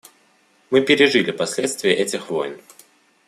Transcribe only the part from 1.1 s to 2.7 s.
последствия этих войн.